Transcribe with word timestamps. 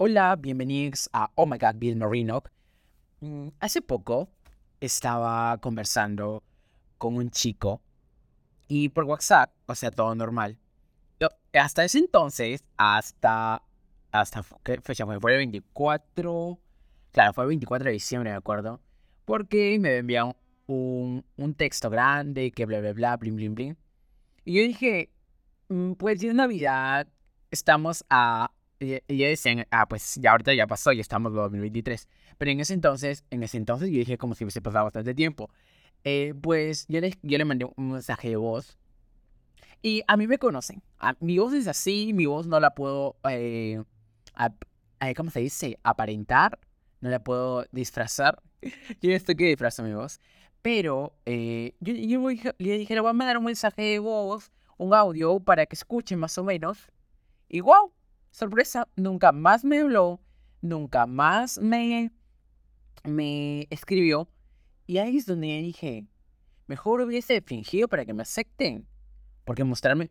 Hola, 0.00 0.36
bienvenidos 0.36 1.10
a 1.12 1.32
Oh 1.34 1.44
My 1.44 1.58
God, 1.58 1.74
Bill 1.74 1.96
Marino. 1.96 2.44
Mm, 3.18 3.48
Hace 3.58 3.82
poco 3.82 4.28
estaba 4.78 5.58
conversando 5.58 6.44
con 6.98 7.16
un 7.16 7.32
chico 7.32 7.82
y 8.68 8.90
por 8.90 9.02
WhatsApp, 9.02 9.50
o 9.66 9.74
sea, 9.74 9.90
todo 9.90 10.14
normal. 10.14 10.56
Hasta 11.52 11.84
ese 11.84 11.98
entonces, 11.98 12.62
hasta, 12.76 13.64
hasta, 14.12 14.44
¿qué 14.62 14.80
fecha 14.82 15.04
fue? 15.04 15.18
Fue 15.18 15.32
el 15.32 15.38
24, 15.38 16.60
claro, 17.10 17.32
fue 17.32 17.42
el 17.42 17.48
24 17.48 17.86
de 17.86 17.92
diciembre, 17.92 18.30
me 18.30 18.36
acuerdo, 18.36 18.80
porque 19.24 19.78
me 19.80 19.96
enviaron 19.96 20.36
un, 20.68 21.24
un 21.36 21.54
texto 21.54 21.90
grande 21.90 22.52
que 22.52 22.66
bla, 22.66 22.78
bla, 22.78 22.92
bla, 22.92 23.16
blin, 23.16 23.34
blin, 23.34 23.54
blin. 23.56 23.76
Y 24.44 24.58
yo 24.58 24.62
dije, 24.62 25.10
"Mm, 25.68 25.94
pues 25.94 26.22
es 26.22 26.32
Navidad, 26.34 27.08
estamos 27.50 28.04
a... 28.08 28.52
Y 28.80 29.00
y 29.08 29.24
decían, 29.24 29.66
ah, 29.70 29.86
pues 29.88 30.16
ya 30.20 30.32
ahorita 30.32 30.54
ya 30.54 30.66
pasó, 30.66 30.92
ya 30.92 31.00
estamos 31.00 31.30
en 31.32 31.36
2023. 31.36 32.08
Pero 32.38 32.50
en 32.50 32.60
ese 32.60 32.74
entonces, 32.74 33.24
en 33.30 33.42
ese 33.42 33.56
entonces 33.56 33.90
yo 33.90 33.98
dije 33.98 34.18
como 34.18 34.34
si 34.34 34.44
hubiese 34.44 34.62
pasado 34.62 34.84
bastante 34.84 35.14
tiempo. 35.14 35.50
Eh, 36.04 36.34
pues 36.40 36.86
yo 36.88 37.00
le, 37.00 37.14
yo 37.22 37.38
le 37.38 37.44
mandé 37.44 37.66
un 37.76 37.90
mensaje 37.92 38.28
de 38.30 38.36
voz 38.36 38.78
y 39.82 40.02
a 40.06 40.16
mí 40.16 40.26
me 40.26 40.38
conocen. 40.38 40.82
A- 40.98 41.16
mi 41.20 41.38
voz 41.38 41.52
es 41.54 41.66
así, 41.68 42.12
mi 42.12 42.26
voz 42.26 42.46
no 42.46 42.58
la 42.60 42.74
puedo, 42.74 43.16
eh, 43.28 43.82
ap- 44.34 44.64
eh, 45.00 45.14
¿cómo 45.14 45.30
se 45.30 45.40
dice? 45.40 45.78
Aparentar, 45.82 46.58
no 47.00 47.10
la 47.10 47.22
puedo 47.22 47.64
disfrazar. 47.72 48.42
Yo 49.00 49.12
estoy 49.12 49.36
que 49.36 49.44
disfrazo 49.46 49.82
mi 49.82 49.92
voz. 49.94 50.20
Pero 50.60 51.14
eh, 51.24 51.74
yo, 51.80 51.92
yo 51.94 52.28
le 52.58 52.78
dije, 52.78 52.94
le 52.94 53.00
voy 53.00 53.10
a 53.10 53.12
mandar 53.12 53.38
un 53.38 53.44
mensaje 53.44 53.80
de 53.82 53.98
voz, 54.00 54.50
un 54.76 54.92
audio 54.92 55.38
para 55.38 55.64
que 55.66 55.76
escuchen 55.76 56.18
más 56.18 56.36
o 56.36 56.42
menos. 56.42 56.90
Y 57.48 57.60
wow, 57.60 57.92
sorpresa, 58.30 58.88
nunca 58.96 59.32
más 59.32 59.64
me 59.64 59.80
habló, 59.80 60.20
nunca 60.60 61.06
más 61.06 61.58
me, 61.58 62.12
me 63.04 63.66
escribió. 63.70 64.28
Y 64.86 64.98
ahí 64.98 65.18
es 65.18 65.26
donde 65.26 65.60
dije, 65.62 66.06
mejor 66.66 67.00
hubiese 67.00 67.40
fingido 67.40 67.88
para 67.88 68.04
que 68.04 68.14
me 68.14 68.22
acepten. 68.22 68.86
Porque 69.44 69.64
mostrarme 69.64 70.10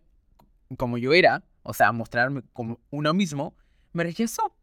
como 0.77 0.97
yo 0.97 1.14
era, 1.14 1.44
o 1.64 1.73
sea, 1.73 1.92
mostrarme 1.92 2.44
como 2.53 2.80
uno 2.89 3.14
mismo, 3.14 3.55
me 3.94 4.03
rechazó. 4.03 4.53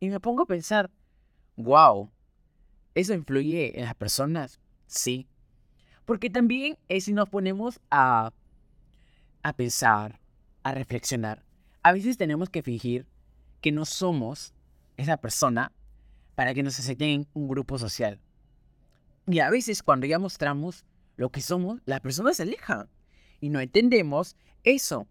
Y 0.00 0.10
me 0.10 0.20
pongo 0.20 0.42
a 0.42 0.46
pensar, 0.46 0.90
wow, 1.56 2.10
¿eso 2.94 3.14
influye 3.14 3.78
en 3.78 3.86
las 3.86 3.94
personas? 3.94 4.60
Sí. 4.86 5.26
Porque 6.04 6.28
también 6.28 6.78
eh, 6.88 7.00
si 7.00 7.12
nos 7.12 7.28
ponemos 7.28 7.80
a, 7.90 8.32
a 9.42 9.52
pensar, 9.54 10.20
a 10.62 10.74
reflexionar, 10.74 11.42
a 11.84 11.92
veces 11.92 12.16
tenemos 12.16 12.48
que 12.48 12.62
fingir 12.62 13.06
que 13.60 13.70
no 13.70 13.84
somos 13.84 14.54
esa 14.96 15.18
persona 15.18 15.70
para 16.34 16.54
que 16.54 16.62
nos 16.62 16.78
acepten 16.80 17.08
en 17.10 17.26
un 17.34 17.46
grupo 17.46 17.78
social. 17.78 18.18
Y 19.26 19.40
a 19.40 19.50
veces 19.50 19.82
cuando 19.82 20.06
ya 20.06 20.18
mostramos 20.18 20.86
lo 21.16 21.30
que 21.30 21.42
somos, 21.42 21.82
las 21.84 22.00
personas 22.00 22.38
se 22.38 22.44
alejan 22.44 22.88
y 23.38 23.50
no 23.50 23.60
entendemos 23.60 24.34
eso. 24.64 25.06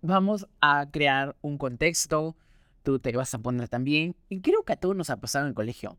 Vamos 0.00 0.48
a 0.62 0.86
crear 0.90 1.36
un 1.42 1.58
contexto, 1.58 2.36
tú 2.82 2.98
te 2.98 3.14
vas 3.14 3.34
a 3.34 3.38
poner 3.38 3.68
también, 3.68 4.16
y 4.30 4.40
creo 4.40 4.64
que 4.64 4.72
a 4.72 4.76
todos 4.76 4.96
nos 4.96 5.10
ha 5.10 5.18
pasado 5.18 5.44
en 5.44 5.50
el 5.50 5.54
colegio. 5.54 5.98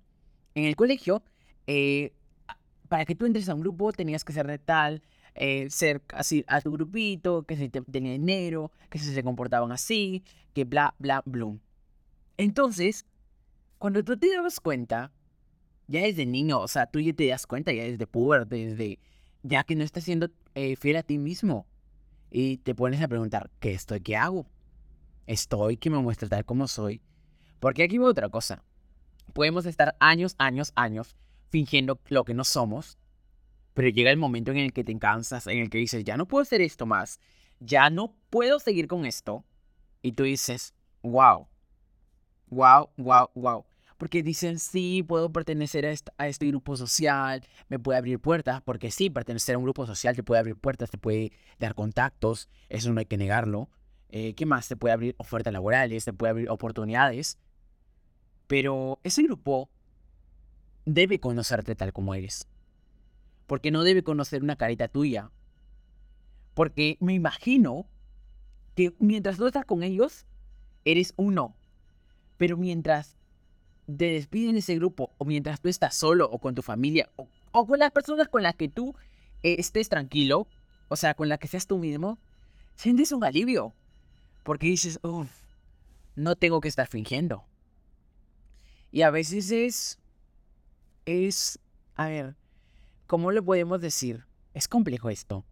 En 0.56 0.66
el 0.66 0.76
colegio, 0.76 1.24
eh, 1.68 2.14
para 2.90 3.06
que 3.06 3.14
tú 3.14 3.28
entres 3.28 3.48
a 3.48 3.54
un 3.54 3.62
grupo 3.62 3.94
tenías 3.94 4.26
que 4.26 4.34
ser 4.34 4.48
de 4.48 4.58
tal, 4.58 5.04
eh, 5.36 5.70
ser 5.70 6.02
así 6.14 6.44
a 6.48 6.62
tu 6.62 6.72
grupito, 6.72 7.44
que 7.44 7.58
si 7.58 7.70
te, 7.70 7.82
tenía 7.82 8.12
dinero, 8.12 8.72
que 8.90 9.00
si 9.00 9.14
se 9.14 9.24
comportaban 9.24 9.72
así, 9.72 10.24
que 10.54 10.66
bla, 10.66 10.96
bla, 11.00 11.24
blum. 11.26 11.60
Entonces, 12.38 13.06
cuando 13.78 14.04
tú 14.04 14.18
te 14.18 14.32
dabas 14.34 14.60
cuenta, 14.60 15.12
ya 15.88 16.02
desde 16.02 16.26
niño, 16.26 16.60
o 16.60 16.68
sea, 16.68 16.86
tú 16.86 17.00
ya 17.00 17.14
te 17.14 17.28
das 17.28 17.46
cuenta, 17.48 17.74
ya 17.74 17.84
desde 17.84 18.08
puber, 18.08 18.48
desde 18.48 19.00
ya 19.44 19.64
que 19.64 19.76
no 19.76 19.84
estás 19.84 20.04
siendo 20.04 20.30
eh, 20.56 20.76
fiel 20.76 20.96
a 20.96 21.04
ti 21.04 21.18
mismo. 21.18 21.68
Y 22.32 22.58
te 22.58 22.74
pones 22.74 23.02
a 23.02 23.08
preguntar, 23.08 23.52
¿qué 23.60 23.74
estoy? 23.74 24.02
¿Qué 24.02 24.16
hago? 24.16 24.48
¿Estoy 25.28 25.78
que 25.78 25.90
me 25.90 26.00
muestra 26.00 26.28
tal 26.28 26.46
como 26.46 26.68
soy? 26.68 27.02
Porque 27.60 27.84
aquí 27.84 27.98
va 27.98 28.10
otra 28.10 28.30
cosa. 28.30 28.64
Podemos 29.34 29.66
estar 29.66 29.96
años, 30.00 30.36
años, 30.38 30.72
años 30.76 31.16
fingiendo 31.50 32.00
lo 32.08 32.24
que 32.24 32.34
no 32.34 32.44
somos, 32.44 32.98
pero 33.74 33.90
llega 33.90 34.12
el 34.12 34.18
momento 34.18 34.52
en 34.52 34.58
el 34.58 34.74
que 34.74 34.84
te 34.84 34.98
cansas, 34.98 35.48
en 35.48 35.60
el 35.60 35.70
que 35.70 35.78
dices, 35.78 36.04
ya 36.04 36.18
no 36.18 36.28
puedo 36.28 36.44
hacer 36.44 36.62
esto 36.62 36.86
más, 36.86 37.20
ya 37.60 37.90
no 37.90 38.16
puedo 38.30 38.60
seguir 38.60 38.88
con 38.88 39.06
esto. 39.06 39.44
Y 40.02 40.14
tú 40.14 40.24
dices, 40.24 40.74
wow, 41.02 41.48
wow, 42.48 42.90
wow, 42.98 43.30
wow. 43.34 43.66
Porque 43.98 44.22
dicen, 44.22 44.60
sí, 44.60 45.04
puedo 45.08 45.32
pertenecer 45.32 45.86
a 45.86 45.92
este, 45.92 46.12
a 46.18 46.28
este 46.28 46.48
grupo 46.48 46.76
social, 46.76 47.42
me 47.70 47.80
puede 47.80 47.98
abrir 47.98 48.20
puertas, 48.20 48.62
porque 48.62 48.92
sí, 48.92 49.10
pertenecer 49.10 49.56
a 49.56 49.58
un 49.58 49.64
grupo 49.64 49.86
social 49.86 50.16
te 50.16 50.24
puede 50.24 50.40
abrir 50.40 50.56
puertas, 50.58 50.92
te 50.92 50.98
puede 50.98 51.32
dar 51.58 51.74
contactos, 51.74 52.50
eso 52.70 52.92
no 52.92 53.00
hay 53.00 53.06
que 53.06 53.18
negarlo. 53.18 53.70
Eh, 54.10 54.36
¿Qué 54.36 54.46
más? 54.46 54.68
Te 54.68 54.76
puede 54.76 54.94
abrir 54.94 55.16
ofertas 55.18 55.54
laborales, 55.54 56.06
te 56.06 56.14
puede 56.14 56.32
abrir 56.32 56.50
oportunidades. 56.50 57.40
Pero 58.48 59.00
ese 59.04 59.24
grupo 59.24 59.70
debe 60.86 61.20
conocerte 61.20 61.76
tal 61.76 61.94
como 61.94 62.14
eres. 62.14 62.48
Porque 63.48 63.72
no 63.72 63.84
debe 63.84 64.04
conocer 64.04 64.44
una 64.44 64.56
carita 64.56 64.88
tuya. 64.88 65.32
Porque 66.54 66.98
me 67.00 67.14
imagino 67.14 67.88
que 68.76 68.94
mientras 69.00 69.38
tú 69.38 69.48
estás 69.48 69.66
con 69.66 69.84
ellos, 69.84 70.26
eres 70.86 71.14
uno. 71.18 71.56
Pero 72.38 72.58
mientras 72.58 73.18
te 73.86 74.06
despiden 74.06 74.54
de 74.54 74.60
ese 74.60 74.76
grupo, 74.76 75.12
o 75.18 75.26
mientras 75.26 75.62
tú 75.62 75.70
estás 75.70 75.96
solo, 75.96 76.30
o 76.30 76.40
con 76.40 76.56
tu 76.56 76.62
familia, 76.62 77.10
o, 77.52 77.68
con 77.68 77.80
las 77.80 77.92
personas 77.92 78.28
con 78.28 78.44
las 78.44 78.56
que 78.56 78.70
tú 78.70 78.96
estés 79.42 79.90
tranquilo, 79.90 80.48
o 80.88 80.96
sea, 80.96 81.14
con 81.14 81.30
las 81.30 81.40
que 81.40 81.48
seas 81.48 81.68
tú 81.68 81.78
mismo, 81.78 82.20
sientes 82.76 83.12
un 83.12 83.24
alivio. 83.24 83.74
Porque 84.44 84.68
dices, 84.68 85.00
uff, 85.04 85.32
no 86.16 86.36
tengo 86.36 86.62
que 86.62 86.68
estar 86.68 86.88
fingiendo. 86.88 87.46
Y 88.92 89.02
a 89.02 89.10
veces 89.10 89.52
es. 89.52 90.00
Es. 91.06 91.60
A 91.96 92.08
ver, 92.08 92.36
¿cómo 93.08 93.32
le 93.32 93.42
podemos 93.42 93.82
decir? 93.82 94.26
Es 94.54 94.68
complejo 94.68 95.10
esto. 95.10 95.46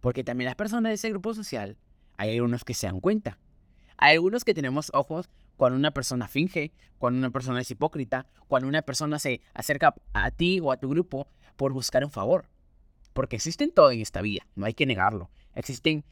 Porque 0.00 0.24
también 0.24 0.46
las 0.46 0.56
personas 0.56 0.90
de 0.90 0.94
ese 0.94 1.10
grupo 1.10 1.34
social, 1.34 1.76
hay 2.16 2.34
algunos 2.34 2.64
que 2.64 2.74
se 2.74 2.86
dan 2.86 3.00
cuenta. 3.00 3.38
Hay 3.96 4.14
algunos 4.14 4.44
que 4.44 4.54
tenemos 4.54 4.90
ojos 4.94 5.30
cuando 5.56 5.78
una 5.78 5.90
persona 5.90 6.28
finge, 6.28 6.72
cuando 6.98 7.18
una 7.18 7.30
persona 7.30 7.60
es 7.60 7.70
hipócrita, 7.70 8.26
cuando 8.46 8.68
una 8.68 8.82
persona 8.82 9.18
se 9.18 9.40
acerca 9.54 9.94
a 10.12 10.30
ti 10.30 10.60
o 10.60 10.70
a 10.70 10.76
tu 10.76 10.88
grupo 10.88 11.28
por 11.56 11.72
buscar 11.72 12.04
un 12.04 12.10
favor. 12.10 12.48
Porque 13.12 13.36
existen 13.36 13.72
todo 13.72 13.90
en 13.90 14.00
esta 14.00 14.20
vida, 14.20 14.46
no 14.54 14.66
hay 14.66 14.74
que 14.74 14.84
negarlo. 14.84 15.30
Existen 15.54 16.04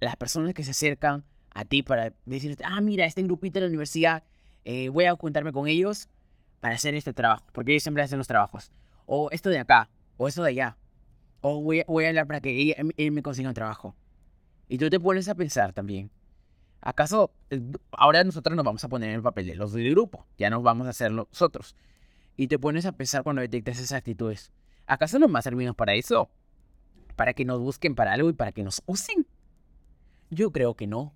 las 0.00 0.16
personas 0.16 0.54
que 0.54 0.62
se 0.62 0.72
acercan 0.72 1.24
a 1.50 1.64
ti 1.64 1.82
para 1.82 2.12
decirte, 2.26 2.64
ah, 2.66 2.80
mira, 2.80 3.06
este 3.06 3.22
grupito 3.22 3.54
de 3.54 3.62
la 3.62 3.68
universidad, 3.68 4.22
eh, 4.64 4.90
voy 4.90 5.06
a 5.06 5.16
juntarme 5.16 5.52
con 5.52 5.66
ellos 5.66 6.08
para 6.60 6.74
hacer 6.74 6.94
este 6.94 7.12
trabajo, 7.12 7.46
porque 7.52 7.72
ellos 7.72 7.82
siempre 7.82 8.02
hacen 8.02 8.18
los 8.18 8.26
trabajos. 8.26 8.70
O 9.06 9.30
esto 9.30 9.48
de 9.48 9.58
acá, 9.58 9.88
o 10.18 10.28
esto 10.28 10.42
de 10.42 10.50
allá. 10.50 10.76
O 11.40 11.62
voy, 11.62 11.80
a- 11.80 12.08
hablar 12.08 12.26
para 12.26 12.40
que 12.40 12.76
él 12.96 13.12
me 13.12 13.22
consiga 13.22 13.48
un 13.48 13.54
trabajo. 13.54 13.96
Y 14.68 14.76
tú 14.76 14.90
te 14.90 15.00
pones 15.00 15.28
a 15.28 15.34
pensar 15.34 15.72
también, 15.72 16.10
¿acaso 16.82 17.32
eh, 17.48 17.62
ahora 17.92 18.22
nosotros 18.24 18.54
nos 18.54 18.64
vamos 18.64 18.84
a 18.84 18.88
poner 18.88 19.08
en 19.08 19.14
el 19.16 19.22
papel 19.22 19.46
de 19.46 19.54
los 19.54 19.72
del 19.72 19.90
grupo? 19.92 20.26
Ya 20.36 20.50
nos 20.50 20.62
vamos 20.62 20.86
a 20.86 20.90
hacer 20.90 21.10
nosotros. 21.10 21.74
Y 22.36 22.48
te 22.48 22.58
pones 22.58 22.84
a 22.84 22.92
pensar 22.92 23.22
cuando 23.22 23.40
detectas 23.40 23.78
esas 23.78 23.92
actitudes. 23.92 24.52
¿Acaso 24.86 25.18
nos 25.18 25.30
más 25.30 25.44
servimos 25.44 25.74
para 25.74 25.94
eso? 25.94 26.28
¿Para 27.16 27.32
que 27.32 27.44
nos 27.44 27.60
busquen 27.60 27.94
para 27.94 28.12
algo 28.12 28.28
y 28.28 28.32
para 28.34 28.52
que 28.52 28.62
nos 28.62 28.82
usen? 28.86 29.26
Yo 30.30 30.50
creo 30.52 30.74
que 30.74 30.86
no. 30.86 31.14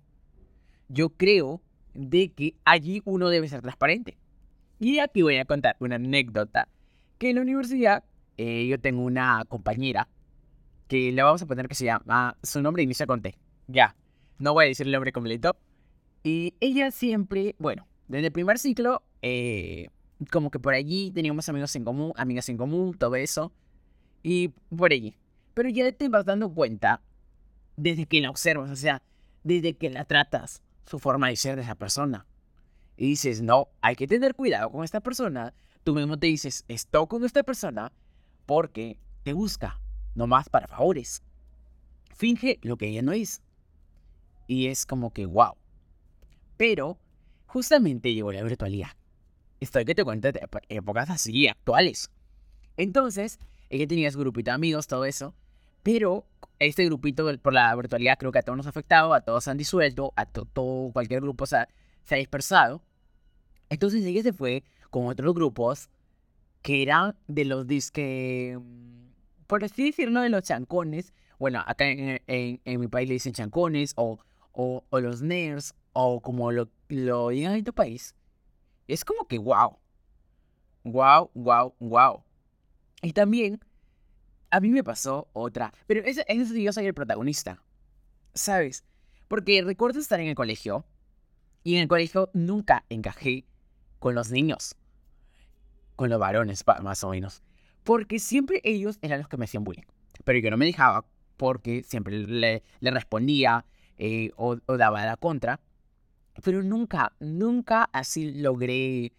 Yo 0.89 1.09
creo 1.09 1.61
de 1.93 2.31
que 2.33 2.55
allí 2.65 3.01
uno 3.05 3.29
debe 3.29 3.47
ser 3.47 3.61
transparente. 3.61 4.17
Y 4.79 4.99
aquí 4.99 5.21
voy 5.21 5.37
a 5.37 5.45
contar 5.45 5.75
una 5.79 5.95
anécdota. 5.95 6.67
Que 7.19 7.29
en 7.29 7.35
la 7.35 7.41
universidad 7.41 8.03
eh, 8.37 8.67
yo 8.67 8.79
tengo 8.79 9.01
una 9.03 9.45
compañera 9.47 10.09
que 10.87 11.11
le 11.11 11.23
vamos 11.23 11.41
a 11.41 11.45
poner 11.45 11.67
que 11.67 11.75
se 11.75 11.85
llama, 11.85 12.37
su 12.43 12.61
nombre 12.61 12.83
inicia 12.83 13.07
con 13.07 13.21
T. 13.21 13.37
Ya, 13.67 13.95
no 14.39 14.53
voy 14.53 14.65
a 14.65 14.67
decir 14.67 14.85
el 14.85 14.91
nombre 14.91 15.11
completo. 15.11 15.55
Y 16.23 16.53
ella 16.59 16.91
siempre, 16.91 17.55
bueno, 17.59 17.87
desde 18.07 18.27
el 18.27 18.31
primer 18.31 18.59
ciclo, 18.59 19.03
eh, 19.21 19.87
como 20.31 20.51
que 20.51 20.59
por 20.59 20.73
allí 20.73 21.11
teníamos 21.11 21.49
amigos 21.49 21.75
en 21.75 21.83
común, 21.83 22.13
amigas 22.15 22.49
en 22.49 22.57
común, 22.57 22.93
todo 22.93 23.15
eso. 23.15 23.51
Y 24.21 24.49
por 24.75 24.91
allí. 24.91 25.17
Pero 25.53 25.69
ya 25.69 25.91
te 25.91 26.09
vas 26.09 26.25
dando 26.25 26.53
cuenta 26.53 27.01
desde 27.75 28.05
que 28.05 28.21
la 28.21 28.29
observas, 28.29 28.71
o 28.71 28.75
sea, 28.75 29.01
desde 29.43 29.75
que 29.75 29.89
la 29.89 30.05
tratas, 30.05 30.61
su 30.85 30.99
forma 30.99 31.29
de 31.29 31.35
ser 31.35 31.55
de 31.55 31.63
esa 31.63 31.75
persona. 31.75 32.25
Y 32.97 33.07
dices, 33.07 33.41
no, 33.41 33.69
hay 33.81 33.95
que 33.95 34.07
tener 34.07 34.35
cuidado 34.35 34.69
con 34.71 34.83
esta 34.83 35.01
persona. 35.01 35.53
Tú 35.83 35.95
mismo 35.95 36.17
te 36.17 36.27
dices, 36.27 36.63
estoy 36.67 37.07
con 37.07 37.23
esta 37.25 37.43
persona 37.43 37.91
porque 38.45 38.97
te 39.23 39.33
busca, 39.33 39.79
nomás 40.15 40.49
para 40.49 40.67
favores. 40.67 41.23
Finge 42.15 42.59
lo 42.61 42.77
que 42.77 42.87
ella 42.87 43.01
no 43.01 43.11
es. 43.11 43.41
Y 44.47 44.67
es 44.67 44.85
como 44.85 45.11
que, 45.11 45.25
wow. 45.25 45.55
Pero 46.57 46.97
justamente 47.47 48.13
llegó 48.13 48.31
la 48.31 48.43
virtualidad. 48.43 48.89
Estoy 49.59 49.85
que 49.85 49.95
te 49.95 50.03
cuento 50.03 50.31
de 50.31 50.47
épocas 50.69 51.09
así, 51.09 51.47
actuales. 51.47 52.11
Entonces, 52.75 53.39
ella 53.69 53.87
tenía 53.87 54.11
su 54.11 54.19
grupito 54.19 54.51
de 54.51 54.55
amigos, 54.55 54.87
todo 54.87 55.05
eso. 55.05 55.33
Pero 55.83 56.25
este 56.59 56.85
grupito 56.85 57.25
por 57.39 57.53
la 57.53 57.75
virtualidad 57.75 58.17
creo 58.17 58.31
que 58.31 58.39
a 58.39 58.41
todos 58.41 58.57
nos 58.57 58.65
ha 58.67 58.69
afectado, 58.69 59.13
a 59.13 59.21
todos 59.21 59.43
se 59.43 59.51
han 59.51 59.57
disuelto, 59.57 60.13
a 60.15 60.25
todo, 60.25 60.91
cualquier 60.91 61.21
grupo 61.21 61.45
se 61.45 61.57
ha, 61.57 61.69
se 62.03 62.15
ha 62.15 62.17
dispersado. 62.17 62.81
Entonces 63.69 64.05
ella 64.05 64.23
se 64.23 64.33
fue 64.33 64.63
con 64.89 65.07
otros 65.07 65.33
grupos 65.33 65.89
que 66.63 66.81
eran 66.81 67.15
de 67.27 67.45
los 67.45 67.67
disque, 67.67 68.57
mm, 68.59 69.45
por 69.45 69.63
así 69.63 69.85
decirlo, 69.85 70.21
de 70.21 70.29
los 70.29 70.43
chancones. 70.43 71.13
Bueno, 71.37 71.63
acá 71.67 71.85
en, 71.87 72.21
en, 72.25 72.79
mi 72.79 72.87
país 72.87 73.07
le 73.07 73.15
dicen 73.15 73.33
chancones 73.33 73.93
o, 73.97 74.17
o, 74.53 74.83
o 74.89 74.99
los 74.99 75.21
nerds 75.21 75.75
o 75.91 76.21
como 76.21 76.51
lo, 76.51 76.69
lo 76.87 77.29
digan 77.29 77.53
en 77.53 77.63
tu 77.63 77.73
país. 77.73 78.15
Es 78.87 79.05
como 79.05 79.27
que 79.27 79.37
wow. 79.37 79.77
Wow, 80.85 81.29
wow, 81.33 81.75
wow. 81.79 82.23
Y 83.01 83.11
también 83.13 83.59
a 84.49 84.59
mí 84.59 84.69
me 84.69 84.83
pasó 84.83 85.27
otra. 85.33 85.73
Pero 85.85 86.01
ese, 86.05 86.23
ese 86.27 86.61
yo 86.61 86.71
soy 86.71 86.85
el 86.85 86.93
protagonista. 86.93 87.61
¿Sabes? 88.33 88.85
Porque 89.27 89.61
recuerdo 89.61 89.99
estar 89.99 90.19
en 90.19 90.27
el 90.27 90.35
colegio. 90.35 90.85
Y 91.63 91.75
en 91.75 91.81
el 91.81 91.87
colegio 91.87 92.29
nunca 92.33 92.85
encajé 92.89 93.45
con 93.99 94.15
los 94.15 94.31
niños. 94.31 94.75
Con 96.03 96.09
los 96.09 96.19
varones, 96.19 96.65
más 96.81 97.01
o 97.05 97.11
menos. 97.11 97.43
Porque 97.85 98.19
siempre 98.19 98.59
ellos 98.65 98.99
eran 99.01 99.19
los 99.19 99.29
que 99.29 99.37
me 99.37 99.45
hacían 99.45 99.63
bullying. 99.63 99.85
Pero 100.25 100.37
yo 100.37 100.51
no 100.51 100.57
me 100.57 100.65
dejaba 100.65 101.05
porque 101.37 101.81
siempre 101.81 102.19
le, 102.19 102.61
le 102.81 102.91
respondía 102.91 103.63
eh, 103.97 104.31
o, 104.35 104.57
o, 104.65 104.75
daba 104.75 105.05
la 105.05 105.15
contra. 105.15 105.61
Pero 106.43 106.61
nunca, 106.61 107.13
nunca 107.21 107.89
así 107.93 108.33
logré 108.33 109.13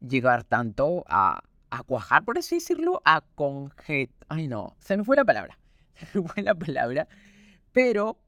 llegar 0.00 0.44
tanto 0.44 1.04
a, 1.06 1.42
a 1.68 1.82
cuajar, 1.82 2.24
por 2.24 2.38
así 2.38 2.54
decirlo, 2.54 3.02
a 3.04 3.20
conjet... 3.34 4.10
Ay, 4.30 4.48
no, 4.48 4.74
se 4.80 4.96
me 4.96 5.04
fue 5.04 5.16
la 5.16 5.26
palabra. 5.26 5.58
Se 5.94 6.18
me 6.18 6.26
fue 6.26 6.42
la 6.42 6.54
palabra. 6.54 7.08
Pero, 7.72 8.18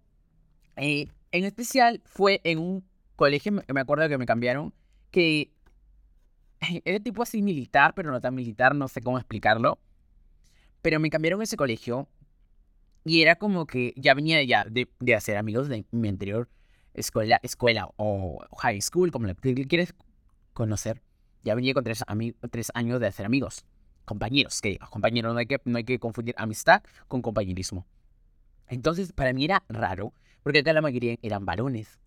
eh, 0.76 1.08
en 1.32 1.44
especial, 1.44 2.02
fue 2.04 2.42
en 2.44 2.58
un 2.58 2.84
colegio, 3.16 3.50
me 3.52 3.80
acuerdo 3.80 4.06
que 4.10 4.18
me 4.18 4.26
cambiaron, 4.26 4.74
que 5.10 5.53
era 6.84 7.00
tipo 7.00 7.22
así 7.22 7.42
militar, 7.42 7.94
pero 7.94 8.10
no 8.10 8.20
tan 8.20 8.34
militar, 8.34 8.74
no 8.74 8.88
sé 8.88 9.00
cómo 9.00 9.18
explicarlo. 9.18 9.78
Pero 10.82 11.00
me 11.00 11.10
cambiaron 11.10 11.40
ese 11.42 11.56
colegio 11.56 12.08
y 13.04 13.22
era 13.22 13.36
como 13.36 13.66
que 13.66 13.94
ya 13.96 14.14
venía 14.14 14.42
ya 14.44 14.64
de, 14.64 14.90
de 15.00 15.14
hacer 15.14 15.36
amigos 15.36 15.68
de 15.68 15.86
mi 15.90 16.08
anterior 16.08 16.48
escuela, 16.94 17.40
escuela 17.42 17.90
o 17.96 18.38
high 18.58 18.80
school, 18.80 19.10
como 19.10 19.26
lo 19.26 19.34
quieres 19.34 19.94
conocer. 20.52 21.02
Ya 21.42 21.54
venía 21.54 21.74
con 21.74 21.84
tres, 21.84 22.02
tres 22.50 22.72
años 22.74 23.00
de 23.00 23.08
hacer 23.08 23.26
amigos. 23.26 23.66
Compañeros, 24.06 24.60
que 24.60 24.70
digo, 24.70 24.86
compañeros, 24.90 25.34
no 25.34 25.40
hay 25.40 25.46
que, 25.46 25.60
no 25.64 25.76
hay 25.76 25.84
que 25.84 25.98
confundir 25.98 26.34
amistad 26.38 26.82
con 27.08 27.20
compañerismo. 27.20 27.86
Entonces, 28.68 29.12
para 29.12 29.32
mí 29.32 29.44
era 29.44 29.62
raro, 29.68 30.14
porque 30.42 30.60
acá 30.60 30.72
la 30.72 30.80
mayoría 30.80 31.16
eran 31.22 31.44
varones. 31.44 31.98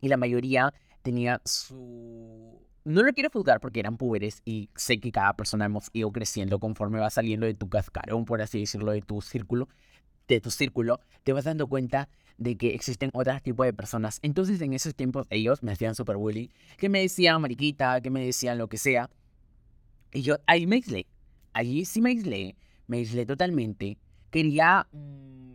Y 0.00 0.08
la 0.08 0.16
mayoría 0.16 0.72
tenía 1.02 1.40
su... 1.44 2.55
No 2.86 3.02
lo 3.02 3.12
quiero 3.12 3.30
juzgar 3.30 3.58
porque 3.58 3.80
eran 3.80 3.96
púberes 3.96 4.42
y 4.44 4.70
sé 4.76 5.00
que 5.00 5.10
cada 5.10 5.34
persona 5.34 5.64
hemos 5.64 5.90
ido 5.92 6.12
creciendo 6.12 6.60
conforme 6.60 7.00
va 7.00 7.10
saliendo 7.10 7.44
de 7.44 7.54
tu 7.54 7.68
cascarón, 7.68 8.24
por 8.24 8.40
así 8.40 8.60
decirlo, 8.60 8.92
de 8.92 9.02
tu 9.02 9.20
círculo, 9.20 9.68
de 10.28 10.40
tu 10.40 10.52
círculo, 10.52 11.00
te 11.24 11.32
vas 11.32 11.42
dando 11.42 11.66
cuenta 11.66 12.08
de 12.38 12.56
que 12.56 12.76
existen 12.76 13.10
otros 13.12 13.42
tipos 13.42 13.66
de 13.66 13.72
personas. 13.72 14.20
Entonces 14.22 14.60
en 14.60 14.72
esos 14.72 14.94
tiempos 14.94 15.26
ellos 15.30 15.64
me 15.64 15.72
hacían 15.72 15.96
super 15.96 16.16
bully, 16.16 16.52
que 16.76 16.88
me 16.88 17.00
decían 17.00 17.42
mariquita, 17.42 18.00
que 18.00 18.10
me 18.10 18.24
decían 18.24 18.56
lo 18.56 18.68
que 18.68 18.78
sea. 18.78 19.10
Y 20.12 20.22
yo 20.22 20.36
ahí 20.46 20.68
me 20.68 20.76
aislé. 20.76 21.08
Allí 21.54 21.86
sí 21.86 22.00
me 22.00 22.10
aislé. 22.10 22.54
Me 22.86 22.98
aislé 22.98 23.26
totalmente. 23.26 23.98
Quería... 24.30 24.86
Mm, 24.92 25.54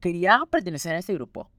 quería 0.00 0.40
pertenecer 0.50 0.94
a 0.94 1.00
ese 1.00 1.12
grupo. 1.12 1.50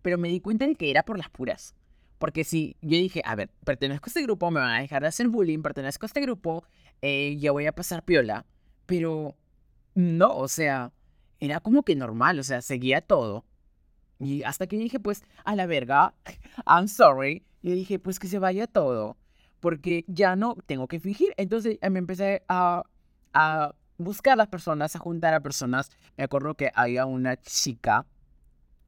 Pero 0.00 0.16
me 0.16 0.30
di 0.30 0.40
cuenta 0.40 0.66
de 0.66 0.76
que 0.76 0.90
era 0.90 1.02
por 1.02 1.18
las 1.18 1.28
puras. 1.28 1.74
Porque 2.18 2.44
si 2.44 2.76
yo 2.82 2.96
dije, 2.98 3.22
a 3.24 3.34
ver, 3.34 3.50
pertenezco 3.64 4.06
a 4.06 4.10
este 4.10 4.22
grupo, 4.22 4.50
me 4.50 4.60
van 4.60 4.74
a 4.76 4.80
dejar 4.80 5.02
de 5.02 5.08
hacer 5.08 5.28
bullying, 5.28 5.62
pertenezco 5.62 6.04
a 6.04 6.08
este 6.08 6.20
grupo, 6.20 6.64
eh, 7.00 7.36
ya 7.38 7.52
voy 7.52 7.66
a 7.66 7.72
pasar 7.72 8.02
piola. 8.02 8.44
Pero 8.86 9.36
no, 9.94 10.36
o 10.36 10.48
sea, 10.48 10.92
era 11.40 11.60
como 11.60 11.82
que 11.82 11.94
normal, 11.94 12.38
o 12.38 12.42
sea, 12.42 12.62
seguía 12.62 13.00
todo. 13.00 13.44
Y 14.18 14.42
hasta 14.42 14.66
que 14.66 14.76
dije, 14.76 14.98
pues, 14.98 15.22
a 15.44 15.54
la 15.54 15.66
verga, 15.66 16.14
I'm 16.66 16.88
sorry. 16.88 17.44
Y 17.62 17.72
dije, 17.72 17.98
pues 17.98 18.18
que 18.18 18.28
se 18.28 18.38
vaya 18.38 18.66
todo. 18.66 19.16
Porque 19.60 20.04
ya 20.08 20.36
no 20.36 20.56
tengo 20.66 20.88
que 20.88 21.00
fingir. 21.00 21.34
Entonces 21.36 21.78
me 21.88 21.98
empecé 21.98 22.42
a, 22.48 22.84
a 23.32 23.74
buscar 23.96 24.34
a 24.34 24.36
las 24.36 24.48
personas, 24.48 24.94
a 24.96 24.98
juntar 24.98 25.34
a 25.34 25.40
personas. 25.40 25.90
Me 26.16 26.24
acuerdo 26.24 26.54
que 26.54 26.70
había 26.74 27.06
una 27.06 27.36
chica 27.36 28.06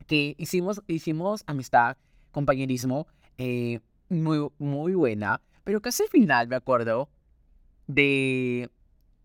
que 0.06 0.34
hicimos, 0.38 0.82
hicimos 0.86 1.44
amistad, 1.46 1.96
compañerismo, 2.32 3.06
eh, 3.40 3.80
muy, 4.10 4.48
muy 4.58 4.94
buena. 4.94 5.40
Pero 5.64 5.80
casi 5.80 6.02
al 6.02 6.10
final 6.10 6.46
me 6.46 6.56
acuerdo 6.56 7.08
de, 7.86 8.70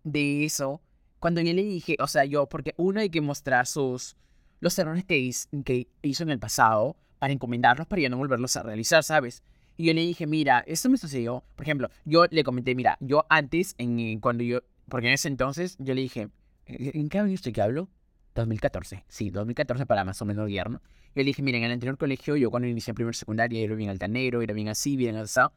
de 0.04 0.46
eso 0.46 0.82
cuando 1.20 1.42
yo 1.42 1.54
le 1.54 1.64
dije, 1.64 1.98
o 2.00 2.08
sea, 2.08 2.24
yo, 2.24 2.48
porque 2.48 2.74
uno 2.78 3.00
hay 3.02 3.10
que 3.10 3.20
mostrar 3.20 3.68
sus, 3.68 4.16
los 4.60 4.78
errores 4.80 5.04
que, 5.04 5.18
hizo, 5.18 5.50
que 5.66 5.88
hizo 6.02 6.24
en 6.24 6.30
el 6.30 6.40
pasado 6.40 6.96
para 7.20 7.34
encomendarlos 7.34 7.88
para 7.88 8.02
ya 8.02 8.10
no 8.10 8.18
volverlos 8.18 8.56
a 8.56 8.64
realizar, 8.64 9.04
¿sabes? 9.04 9.44
Y 9.76 9.88
yo 9.88 9.94
le 9.94 10.02
dije, 10.02 10.28
mira, 10.28 10.64
esto 10.68 10.90
me 10.90 10.98
sucedió. 10.98 11.44
Por 11.56 11.66
ejemplo, 11.66 11.90
yo 12.06 12.26
le 12.30 12.44
comenté, 12.44 12.76
mira, 12.76 12.98
yo 13.02 13.26
antes, 13.30 13.76
en, 13.78 14.20
cuando 14.20 14.44
yo, 14.44 14.62
porque 14.88 15.08
en 15.08 15.14
ese 15.14 15.28
entonces, 15.28 15.76
yo 15.80 15.94
le 15.94 16.02
dije, 16.02 16.30
¿en 16.68 17.10
qué 17.10 17.20
año 17.20 17.34
estoy 17.34 17.52
que 17.52 17.62
hablo? 17.62 17.90
2014, 18.36 19.06
sí, 19.08 19.30
2014 19.30 19.86
para 19.86 20.04
más 20.04 20.22
o 20.22 20.26
menos 20.26 20.48
guiar, 20.48 20.70
Yo 20.70 20.80
le 21.16 21.24
dije, 21.24 21.42
mira, 21.42 21.58
en 21.58 21.64
el 21.64 21.72
anterior 21.72 21.98
colegio, 21.98 22.36
yo 22.36 22.52
cuando 22.52 22.68
inicié 22.68 22.94
primer 22.94 23.16
secundaria 23.16 23.62
era 23.62 23.76
bien 23.76 23.90
altanero, 23.90 24.42
era 24.42 24.54
bien 24.54 24.68
así, 24.68 24.98
bien 24.98 25.16
asado. 25.16 25.54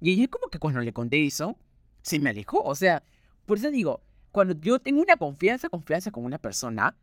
Y 0.00 0.12
ella 0.12 0.28
como 0.28 0.48
que 0.48 0.58
cuando 0.58 0.80
le 0.80 0.92
conté 0.92 1.24
eso, 1.26 1.56
se 2.02 2.18
me 2.18 2.30
alejó. 2.30 2.62
O 2.62 2.74
sea, 2.74 3.02
por 3.46 3.58
eso 3.58 3.70
digo, 3.70 4.02
cuando 4.30 4.54
yo 4.60 4.78
tengo 4.78 5.00
una 5.00 5.16
confianza, 5.16 5.68
confianza 5.70 6.10
con 6.10 6.24
una 6.24 6.38
persona, 6.38 6.96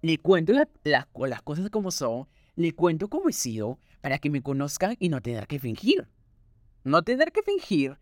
le 0.00 0.18
cuento 0.18 0.52
las 0.84 1.42
cosas 1.42 1.68
como 1.70 1.90
son, 1.90 2.28
le 2.54 2.72
cuento 2.72 3.08
cómo 3.08 3.28
he 3.28 3.32
sido, 3.32 3.78
para 4.00 4.18
que 4.18 4.30
me 4.30 4.42
conozcan 4.42 4.96
y 4.98 5.08
no 5.08 5.20
tener 5.20 5.46
que 5.46 5.58
fingir. 5.58 6.08
No 6.84 7.02
tener 7.02 7.32
que 7.32 7.42
fingir, 7.42 7.98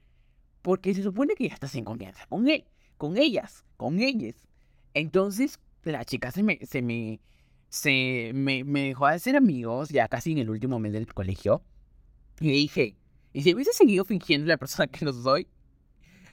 porque 0.62 0.94
se 0.94 1.02
supone 1.02 1.34
que 1.34 1.48
ya 1.48 1.54
estás 1.54 1.74
en 1.74 1.84
confianza 1.84 2.26
con 2.26 2.48
él, 2.48 2.64
con 2.96 3.16
ellas, 3.16 3.64
con 3.76 4.00
ellas. 4.00 4.46
Entonces, 4.94 5.58
la 5.84 6.04
chica 6.04 6.30
se 6.30 6.42
me, 6.42 6.58
se 6.62 6.82
me, 6.82 7.20
se 7.68 8.32
me, 8.34 8.64
me 8.64 8.88
dejó 8.88 9.08
de 9.08 9.18
ser 9.18 9.36
amigos 9.36 9.88
ya 9.90 10.08
casi 10.08 10.32
en 10.32 10.38
el 10.38 10.50
último 10.50 10.78
mes 10.78 10.92
del 10.92 11.12
colegio. 11.12 11.62
Y 12.40 12.50
dije, 12.50 12.96
¿y 13.32 13.42
si 13.42 13.54
hubiese 13.54 13.72
seguido 13.72 14.04
fingiendo 14.04 14.46
la 14.46 14.56
persona 14.58 14.86
que 14.86 15.04
no 15.04 15.12
soy? 15.12 15.46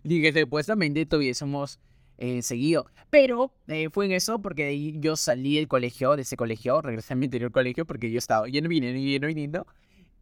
Dije, 0.03 0.31
supuestamente 0.39 1.05
tuviésemos 1.05 1.79
eh, 2.17 2.41
seguido. 2.41 2.87
Pero 3.09 3.53
eh, 3.67 3.89
fue 3.89 4.05
en 4.05 4.13
eso 4.13 4.41
porque 4.41 4.63
de 4.63 4.69
ahí 4.69 4.95
yo 4.99 5.15
salí 5.15 5.55
del 5.55 5.67
colegio, 5.67 6.15
de 6.15 6.23
ese 6.23 6.35
colegio, 6.35 6.81
regresé 6.81 7.13
a 7.13 7.15
mi 7.15 7.25
anterior 7.25 7.51
colegio 7.51 7.85
porque 7.85 8.11
yo 8.11 8.17
estaba 8.17 8.47
lleno 8.47 8.69
viniendo 8.69 8.99
lleno 8.99 9.27
viniendo. 9.27 9.67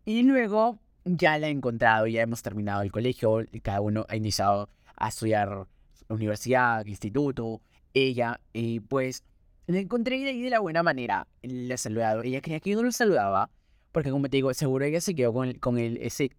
Y 0.05 0.24
luego 0.24 0.79
ya 1.05 1.38
la 1.38 1.48
he 1.48 1.51
encontrado, 1.51 2.08
ya 2.08 2.22
hemos 2.22 2.41
terminado 2.41 2.82
el 2.82 2.91
colegio, 2.91 3.46
cada 3.62 3.82
uno 3.82 4.05
ha 4.10 4.15
iniciado 4.15 4.70
a 4.98 5.10
estudiar 5.10 5.67
universidad, 6.10 6.86
instituto, 6.86 7.62
ella, 7.95 8.39
y 8.53 8.81
pues 8.81 9.23
la 9.65 9.79
encontré 9.79 10.19
de 10.19 10.29
ahí 10.29 10.41
de 10.43 10.51
la 10.51 10.59
buena 10.59 10.83
manera, 10.83 11.27
he 11.41 11.77
saludado. 11.77 12.21
Ella 12.21 12.41
creía 12.41 12.59
que 12.59 12.69
yo 12.71 12.75
no 12.77 12.83
lo 12.83 12.91
saludaba, 12.91 13.49
porque 13.91 14.11
como 14.11 14.29
te 14.29 14.37
digo, 14.37 14.53
seguro 14.53 14.85
ella 14.85 15.01
se 15.01 15.15
quedó 15.15 15.33
con, 15.33 15.53
con 15.53 15.79
el, 15.79 15.97
ese, 15.97 16.31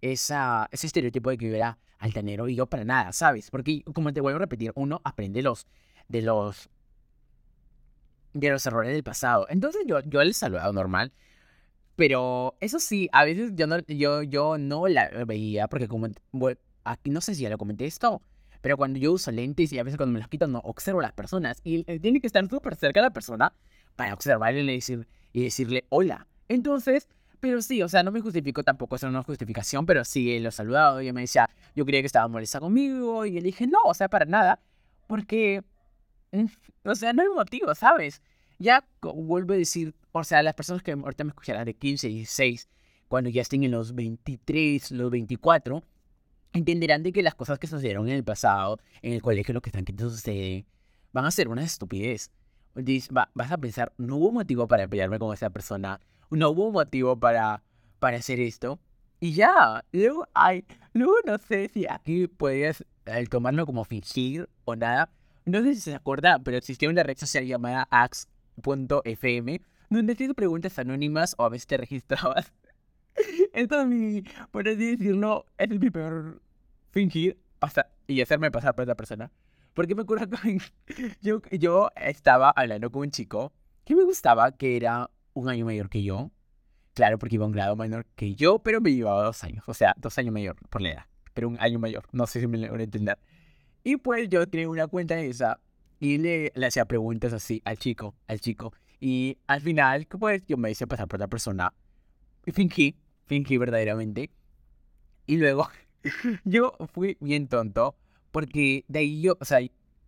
esa, 0.00 0.68
ese 0.70 0.86
estereotipo 0.86 1.30
de 1.30 1.38
que 1.38 1.48
yo 1.48 1.56
era 1.56 1.78
altanero 1.98 2.48
y 2.48 2.54
yo 2.54 2.66
para 2.66 2.84
nada, 2.84 3.12
¿sabes? 3.12 3.50
Porque, 3.50 3.82
como 3.92 4.12
te 4.12 4.20
vuelvo 4.20 4.36
a 4.36 4.40
repetir, 4.40 4.70
uno 4.76 5.00
aprende 5.02 5.42
los, 5.42 5.66
de 6.08 6.22
los, 6.22 6.68
de 8.34 8.50
los 8.50 8.64
errores 8.66 8.92
del 8.92 9.02
pasado. 9.02 9.46
Entonces 9.48 9.82
yo, 9.86 10.00
yo 10.00 10.22
le 10.22 10.32
saludado 10.32 10.72
normal. 10.72 11.12
Pero 11.96 12.56
eso 12.60 12.78
sí, 12.78 13.08
a 13.10 13.24
veces 13.24 13.52
yo 13.56 13.66
no, 13.66 13.80
yo, 13.80 14.22
yo 14.22 14.56
no 14.56 14.86
la 14.86 15.08
veía 15.26 15.66
porque 15.66 15.88
como, 15.88 16.06
aquí 16.84 17.10
no 17.10 17.20
sé 17.20 17.34
si 17.34 17.42
ya 17.42 17.50
lo 17.50 17.58
comenté 17.58 17.86
esto, 17.86 18.22
pero 18.60 18.76
cuando 18.76 18.98
yo 18.98 19.12
uso 19.12 19.30
lentes 19.30 19.72
y 19.72 19.78
a 19.78 19.82
veces 19.82 19.96
cuando 19.96 20.12
me 20.12 20.18
los 20.18 20.28
quito 20.28 20.46
no 20.46 20.58
observo 20.60 21.00
a 21.00 21.04
las 21.04 21.12
personas 21.12 21.60
y 21.64 21.84
eh, 21.90 21.98
tiene 22.00 22.20
que 22.20 22.26
estar 22.26 22.46
súper 22.48 22.76
cerca 22.76 23.00
de 23.00 23.06
la 23.06 23.12
persona 23.12 23.52
para 23.96 24.14
observarle 24.14 24.62
y, 24.62 24.66
decir, 24.66 25.08
y 25.32 25.42
decirle 25.44 25.84
hola. 25.88 26.26
Entonces, 26.48 27.08
pero 27.40 27.62
sí, 27.62 27.82
o 27.82 27.88
sea, 27.88 28.02
no 28.02 28.10
me 28.10 28.20
justifico 28.20 28.64
tampoco, 28.64 28.96
eso 28.96 29.10
no 29.10 29.20
es 29.20 29.26
justificación, 29.26 29.86
pero 29.86 30.04
sí, 30.04 30.38
lo 30.40 30.50
saludado 30.50 31.00
y 31.00 31.12
me 31.12 31.22
decía, 31.22 31.48
yo 31.74 31.84
creía 31.84 32.02
que 32.02 32.06
estaba 32.06 32.26
molesta 32.28 32.60
conmigo 32.60 33.24
y 33.26 33.32
le 33.32 33.42
dije, 33.42 33.66
no, 33.66 33.78
o 33.84 33.94
sea, 33.94 34.08
para 34.08 34.24
nada, 34.24 34.60
porque, 35.06 35.62
mm, 36.32 36.46
o 36.84 36.94
sea, 36.94 37.12
no 37.12 37.22
hay 37.22 37.28
motivo, 37.28 37.74
¿sabes? 37.74 38.22
Ya 38.58 38.84
vuelvo 39.00 39.54
a 39.54 39.56
decir, 39.56 39.94
o 40.12 40.24
sea, 40.24 40.42
las 40.42 40.54
personas 40.54 40.82
que 40.82 40.92
ahorita 40.92 41.22
me 41.24 41.30
escucharán 41.30 41.64
de 41.64 41.74
15, 41.74 42.08
16, 42.08 42.68
cuando 43.06 43.30
ya 43.30 43.42
estén 43.42 43.62
en 43.62 43.70
los 43.70 43.94
23, 43.94 44.90
los 44.92 45.10
24, 45.10 45.82
entenderán 46.52 47.02
de 47.02 47.12
que 47.12 47.22
las 47.22 47.34
cosas 47.34 47.58
que 47.58 47.66
sucedieron 47.66 48.08
en 48.08 48.14
el 48.14 48.24
pasado, 48.24 48.78
en 49.02 49.12
el 49.12 49.22
colegio, 49.22 49.54
lo 49.54 49.60
que 49.60 49.70
están 49.70 49.84
que 49.84 49.94
sucede, 49.96 50.66
van 51.12 51.24
a 51.24 51.30
ser 51.30 51.48
una 51.48 51.62
estupidez. 51.62 52.30
vas 52.74 53.52
a 53.52 53.58
pensar, 53.58 53.92
no 53.98 54.16
hubo 54.16 54.32
motivo 54.32 54.68
para 54.68 54.88
pelearme 54.88 55.18
con 55.18 55.32
esa 55.34 55.50
persona, 55.50 56.00
no 56.30 56.50
hubo 56.50 56.70
motivo 56.70 57.18
para, 57.18 57.62
para 57.98 58.18
hacer 58.18 58.40
esto. 58.40 58.78
Y 59.20 59.32
ya, 59.32 59.84
luego 59.92 60.28
hay, 60.34 60.64
luego 60.92 61.14
no 61.26 61.38
sé 61.38 61.68
si 61.68 61.86
aquí 61.88 62.28
podrías 62.28 62.84
tomarlo 63.30 63.66
como 63.66 63.84
fingir 63.84 64.48
o 64.64 64.76
nada. 64.76 65.10
No 65.44 65.62
sé 65.62 65.74
si 65.74 65.80
se 65.80 65.94
acuerda, 65.94 66.38
pero 66.38 66.56
existía 66.56 66.90
una 66.90 67.02
red 67.02 67.16
social 67.16 67.44
llamada 67.44 67.88
ax.fm, 67.90 69.62
donde 69.90 70.12
hacías 70.12 70.34
preguntas 70.34 70.78
anónimas 70.78 71.34
o 71.38 71.44
a 71.44 71.48
veces 71.48 71.66
te 71.66 71.76
registrabas. 71.78 72.52
Esto 73.52 73.80
es 73.80 73.86
mi, 73.86 74.22
por 74.50 74.68
así 74.68 74.96
decirlo, 74.96 75.46
es 75.56 75.68
mi 75.68 75.90
peor 75.90 76.40
fingir 76.90 77.38
y 78.06 78.20
hacerme 78.20 78.50
pasar 78.50 78.74
por 78.74 78.82
otra 78.84 78.94
persona. 78.94 79.30
Porque 79.74 79.94
me 79.94 80.02
acuerdo 80.02 80.28
que 80.42 80.58
yo, 81.20 81.40
yo 81.52 81.90
estaba 81.96 82.50
hablando 82.50 82.90
con 82.90 83.02
un 83.02 83.10
chico 83.10 83.52
que 83.84 83.94
me 83.94 84.04
gustaba, 84.04 84.52
que 84.52 84.76
era 84.76 85.10
un 85.34 85.48
año 85.48 85.64
mayor 85.64 85.88
que 85.88 86.02
yo. 86.02 86.30
Claro, 86.94 87.18
porque 87.18 87.36
iba 87.36 87.44
a 87.44 87.46
un 87.46 87.52
grado 87.52 87.76
menor 87.76 88.06
que 88.16 88.34
yo, 88.34 88.58
pero 88.58 88.80
me 88.80 88.92
llevaba 88.92 89.22
dos 89.22 89.44
años. 89.44 89.62
O 89.68 89.74
sea, 89.74 89.94
dos 89.98 90.18
años 90.18 90.32
mayor 90.32 90.56
por 90.68 90.82
la 90.82 90.90
edad. 90.90 91.06
Pero 91.32 91.48
un 91.48 91.60
año 91.60 91.78
mayor. 91.78 92.04
No 92.10 92.26
sé 92.26 92.40
si 92.40 92.46
me 92.48 92.58
lo 92.58 92.68
voy 92.70 92.80
a 92.80 92.84
entender. 92.84 93.18
Y 93.84 93.96
pues 93.96 94.28
yo 94.28 94.46
tenía 94.48 94.68
una 94.68 94.88
cuenta 94.88 95.14
de 95.14 95.28
esa 95.28 95.60
y 96.00 96.18
le, 96.18 96.52
le 96.54 96.66
hacía 96.66 96.84
preguntas 96.84 97.32
así 97.32 97.62
al 97.64 97.78
chico, 97.78 98.16
al 98.26 98.40
chico. 98.40 98.72
Y 99.00 99.38
al 99.46 99.60
final, 99.60 100.06
pues 100.06 100.44
yo 100.46 100.56
me 100.56 100.70
hice 100.70 100.86
pasar 100.88 101.06
por 101.06 101.18
otra 101.18 101.28
persona. 101.28 101.72
Y 102.44 102.50
fingí, 102.50 102.96
fingí 103.28 103.58
verdaderamente. 103.58 104.30
Y 105.26 105.36
luego 105.36 105.68
yo 106.44 106.72
fui 106.92 107.16
bien 107.20 107.48
tonto. 107.48 107.96
Porque 108.30 108.84
de 108.88 108.98
ahí 108.98 109.22
yo, 109.22 109.36
o 109.40 109.44
sea, 109.44 109.60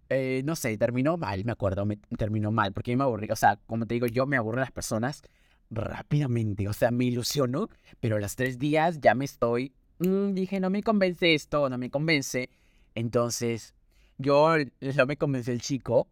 eh, 0.08 0.42
no 0.44 0.56
sé, 0.56 0.76
terminó 0.76 1.16
mal, 1.16 1.44
me 1.44 1.52
acuerdo, 1.52 1.86
me, 1.86 1.96
terminó 1.96 2.50
mal. 2.50 2.72
Porque 2.72 2.96
me 2.96 3.04
aburrí. 3.04 3.28
O 3.30 3.36
sea, 3.36 3.56
como 3.66 3.86
te 3.86 3.94
digo, 3.94 4.06
yo 4.06 4.26
me 4.26 4.36
aburro 4.36 4.56
de 4.56 4.62
las 4.62 4.72
personas 4.72 5.22
rápidamente. 5.70 6.68
O 6.68 6.72
sea, 6.72 6.90
me 6.90 7.04
ilusiono. 7.04 7.68
Pero 8.00 8.16
a 8.16 8.20
los 8.20 8.34
tres 8.36 8.58
días 8.58 9.00
ya 9.00 9.14
me 9.14 9.24
estoy. 9.24 9.72
Mm, 9.98 10.32
dije, 10.32 10.60
no 10.60 10.70
me 10.70 10.82
convence 10.82 11.34
esto, 11.34 11.68
no 11.68 11.78
me 11.78 11.90
convence. 11.90 12.50
Entonces, 12.94 13.74
yo 14.18 14.56
no 14.96 15.06
me 15.06 15.16
convencí 15.16 15.50
el 15.50 15.60
chico. 15.60 16.08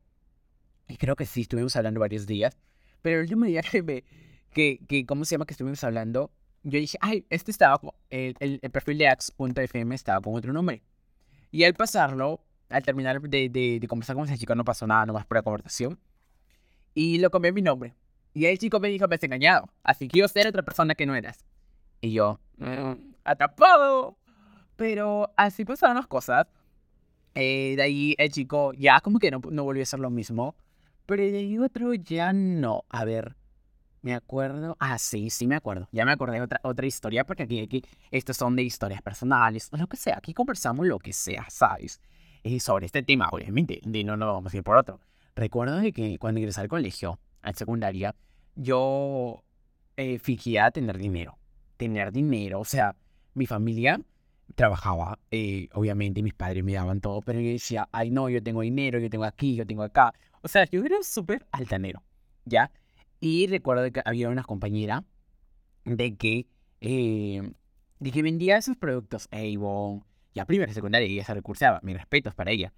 Y 0.89 0.97
creo 0.97 1.17
que 1.17 1.27
sí, 1.27 1.43
estuvimos 1.43 1.77
hablando 1.77 2.01
varios 2.01 2.27
días. 2.27 2.57
Pero 3.03 3.17
el 3.17 3.23
último 3.23 3.45
día 3.45 3.63
que 3.63 3.83
me, 3.83 4.05
que, 4.53 4.81
que, 4.89 5.07
¿cómo 5.07 5.25
se 5.25 5.35
llama? 5.35 5.47
Que 5.47 5.53
estuvimos 5.53 5.83
hablando, 5.85 6.31
yo 6.63 6.79
dije, 6.79 6.99
ay, 7.01 7.25
este 7.31 7.51
estaba, 7.51 7.81
el, 8.11 8.37
el, 8.41 8.59
el 8.63 8.71
perfil 8.71 8.99
de 8.99 9.09
ax.fm 9.09 9.95
estaba 9.95 10.21
con 10.21 10.35
otro 10.35 10.53
nombre. 10.53 10.83
Y 11.51 11.65
al 11.65 11.75
pasarlo, 11.75 12.41
al 12.69 12.83
terminar 12.83 13.21
de, 13.21 13.49
de, 13.49 13.79
de, 13.81 13.89
conversar 13.89 14.17
con 14.17 14.25
ese 14.27 14.37
chico, 14.39 14.55
no 14.55 14.65
pasó 14.65 14.87
nada, 14.87 15.07
nomás 15.07 15.27
por 15.27 15.39
la 15.39 15.43
conversación. 15.43 15.99
Y 16.95 17.19
lo 17.19 17.31
cambié 17.31 17.53
mi 17.53 17.63
nombre. 17.63 17.95
Y 18.35 18.47
el 18.47 18.59
chico 18.59 18.81
me 18.81 18.89
dijo, 18.89 19.09
me 19.09 19.15
has 19.15 19.23
engañado. 19.23 19.69
Así 19.83 20.09
que 20.09 20.19
yo 20.19 20.29
ser 20.29 20.47
otra 20.47 20.63
persona 20.63 20.95
que 20.95 21.07
no 21.07 21.15
eras. 21.15 21.45
Y 22.01 22.13
yo, 22.13 22.41
mm, 22.59 22.93
atrapado. 23.25 24.17
Pero 24.77 25.33
así 25.37 25.65
pasaron 25.65 25.97
las 25.97 26.07
cosas. 26.07 26.47
Eh, 27.35 27.75
de 27.77 27.83
ahí 27.83 28.15
el 28.19 28.31
chico 28.31 28.73
ya 28.75 29.01
como 29.01 29.19
que 29.19 29.31
no, 29.31 29.41
no 29.51 29.65
volvió 29.65 29.83
a 29.83 29.87
ser 29.87 30.01
lo 30.01 30.11
mismo. 30.11 30.55
Pero 31.07 31.23
de 31.23 31.39
ahí 31.39 31.59
otro 31.59 31.95
ya 31.95 32.33
no. 32.33 32.85
A 32.91 33.05
ver, 33.05 33.35
me 34.03 34.15
acuerdo. 34.15 34.77
Ah, 34.81 34.99
sí, 34.99 35.31
sí 35.31 35.47
me 35.47 35.57
acuerdo. 35.57 35.89
Ya 35.93 36.05
me 36.05 36.13
acordé 36.13 36.41
otra, 36.41 36.61
otra 36.63 36.87
historia 36.87 37.25
porque 37.25 37.45
aquí, 37.45 37.61
aquí, 37.61 37.83
estos 38.11 38.37
son 38.37 38.57
de 38.57 38.63
historias 38.63 39.03
personales, 39.03 39.71
lo 39.73 39.87
que 39.87 39.97
sea. 39.97 40.19
Aquí 40.19 40.35
conversamos 40.35 40.87
lo 40.87 40.99
que 40.99 41.13
sea, 41.13 41.47
¿sabes? 41.51 42.01
Y 42.43 42.61
sobre 42.61 42.87
este 42.87 43.03
tema, 43.03 43.29
obviamente, 43.33 43.81
de 43.85 44.05
no 44.05 44.17
nos 44.17 44.35
vamos 44.35 44.55
a 44.55 44.57
ir 44.57 44.63
por 44.63 44.77
otro. 44.77 45.01
Recuerdo 45.35 45.79
de 45.79 45.93
que 45.93 46.19
cuando 46.19 46.41
ingresé 46.41 46.61
al 46.61 46.69
colegio, 46.69 47.19
al 47.43 47.55
secundaria, 47.55 48.15
yo 48.55 49.45
eh, 49.97 50.19
fingía 50.19 50.71
tener 50.71 50.99
dinero. 50.99 51.39
Tener 51.77 52.13
dinero, 52.13 52.61
o 52.61 52.65
sea, 52.65 52.97
mi 53.35 53.47
familia 53.47 54.01
trabajaba, 54.55 55.19
eh, 55.31 55.69
obviamente, 55.75 56.23
mis 56.23 56.35
padres 56.35 56.65
me 56.65 56.73
daban 56.73 57.01
todo, 57.01 57.21
pero 57.23 57.41
yo 57.41 57.51
decía, 57.51 57.89
ay 57.93 58.11
no, 58.11 58.29
yo 58.29 58.43
tengo 58.43 58.63
dinero, 58.63 58.99
yo 58.99 59.11
tengo 59.11 59.25
aquí, 59.25 59.55
yo 59.55 59.67
tengo 59.67 59.83
acá. 59.83 60.13
O 60.43 60.49
sea, 60.49 60.65
yo 60.65 60.85
era 60.85 60.97
súper 61.03 61.47
altanero, 61.53 62.03
¿ya? 62.45 62.71
Y 63.21 63.47
recuerdo 63.47 63.91
que 63.91 64.03
había 64.05 64.29
una 64.29 64.45
compañera 64.45 65.05
de 65.85 66.17
que, 66.17 66.47
eh, 66.81 67.53
de 67.99 68.11
que 68.11 68.23
vendía 68.23 68.57
esos 68.57 68.77
productos 68.77 69.29
Avon, 69.33 70.05
ya 70.35 70.45
primera, 70.45 70.73
secundaria, 70.73 71.09
y 71.09 71.15
ella 71.15 71.25
se 71.25 71.35
recursaba, 71.35 71.81
mis 71.83 71.97
respetos 71.97 72.35
para 72.35 72.51
ella. 72.51 72.73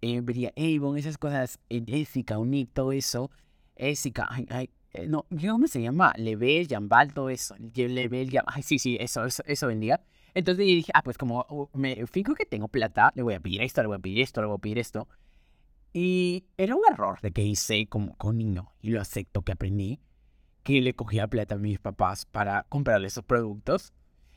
Eh, 0.00 0.20
vendía 0.20 0.52
Avon, 0.56 0.98
esas 0.98 1.18
cosas, 1.18 1.58
Jessica, 1.68 2.38
Unique, 2.38 2.70
todo 2.72 2.92
eso. 2.92 3.30
Jessica, 3.76 4.26
ay, 4.30 4.46
ay, 4.50 4.70
eh, 4.92 5.06
no, 5.06 5.26
¿cómo 5.40 5.66
se 5.66 5.82
llama? 5.82 6.12
Level, 6.16 6.66
Jambal, 6.66 7.12
todo 7.12 7.30
eso. 7.30 7.54
Level, 7.74 8.30
ay, 8.46 8.62
sí, 8.62 8.78
sí, 8.78 8.96
eso, 9.00 9.24
eso, 9.24 9.42
eso 9.46 9.66
vendía. 9.66 10.00
Entonces 10.34 10.66
yo 10.66 10.74
dije, 10.74 10.92
ah, 10.94 11.02
pues 11.02 11.18
como 11.18 11.46
uh, 11.48 11.68
me 11.74 12.06
fijo 12.06 12.34
que 12.34 12.46
tengo 12.46 12.68
plata, 12.68 13.12
le 13.14 13.22
voy 13.22 13.34
a 13.34 13.40
pedir 13.40 13.62
esto, 13.62 13.82
le 13.82 13.88
voy 13.88 13.96
a 13.96 14.00
pedir 14.00 14.20
esto, 14.20 14.40
le 14.40 14.46
voy 14.46 14.56
a 14.56 14.60
pedir 14.60 14.78
esto. 14.78 15.08
Y 15.92 16.46
era 16.56 16.74
un 16.74 16.82
error 16.90 17.20
de 17.20 17.32
que 17.32 17.42
hice 17.42 17.86
como 17.88 18.16
con 18.16 18.38
niño, 18.38 18.72
y 18.80 18.90
lo 18.90 19.00
acepto 19.00 19.42
que 19.42 19.52
aprendí, 19.52 20.00
que 20.62 20.80
le 20.80 20.94
cogía 20.94 21.26
plata 21.28 21.54
a 21.54 21.58
mis 21.58 21.78
papás 21.78 22.26
para 22.26 22.66
comprarle 22.68 23.08
esos 23.08 23.24
productos. 23.24 23.92